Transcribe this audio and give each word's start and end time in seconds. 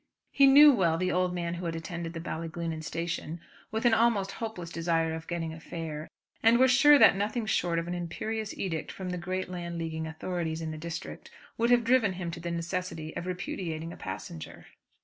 He 0.31 0.47
knew 0.47 0.73
well 0.73 0.97
the 0.97 1.11
old 1.11 1.31
man 1.31 1.53
who 1.53 1.65
had 1.67 1.75
attended 1.75 2.13
the 2.13 2.19
Ballyglunin 2.19 2.81
station 2.83 3.39
with 3.69 3.85
almost 3.85 4.31
a 4.31 4.35
hopeless 4.37 4.71
desire 4.71 5.13
of 5.13 5.27
getting 5.27 5.53
a 5.53 5.59
fare, 5.59 6.07
and 6.41 6.57
was 6.57 6.71
sure 6.71 6.97
that 6.97 7.15
nothing 7.15 7.45
short 7.45 7.77
of 7.77 7.87
an 7.87 7.93
imperious 7.93 8.51
edict 8.57 8.91
from 8.91 9.11
the 9.11 9.19
great 9.19 9.47
Landleaguing 9.47 10.07
authorities 10.07 10.59
in 10.59 10.71
the 10.71 10.77
district, 10.79 11.29
would 11.55 11.69
have 11.69 11.83
driven 11.83 12.13
him 12.13 12.31
to 12.31 12.39
the 12.39 12.49
necessity 12.49 13.15
of 13.15 13.27
repudiating 13.27 13.93
a 13.93 13.95
passenger. 13.95 14.65